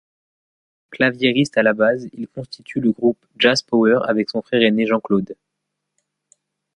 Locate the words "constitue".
2.27-2.79